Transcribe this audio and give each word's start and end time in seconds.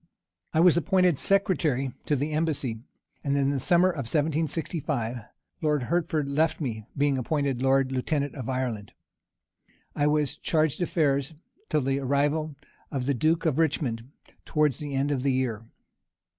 I 0.51 0.61
was 0.61 0.75
appointed 0.77 1.19
secretary 1.19 1.91
to 2.07 2.15
the 2.15 2.31
embassy; 2.31 2.79
and, 3.23 3.37
in 3.37 3.59
summer, 3.59 3.89
1765, 3.89 5.19
Lord 5.61 5.83
Hertford 5.83 6.27
left 6.27 6.59
me, 6.59 6.87
being 6.97 7.19
appointed 7.19 7.61
lord 7.61 7.91
lieutenant 7.91 8.33
of 8.33 8.49
Ireland. 8.49 8.93
I 9.95 10.07
was 10.07 10.39
chargé 10.39 10.79
d'affaires 10.79 11.35
till 11.69 11.81
the 11.81 11.99
arrival 11.99 12.55
of 12.89 13.05
the 13.05 13.13
duke 13.13 13.45
of 13.45 13.59
Richmond, 13.59 14.09
towards 14.43 14.79
the 14.79 14.95
end 14.95 15.11
of 15.11 15.21
the 15.21 15.33
year. 15.33 15.67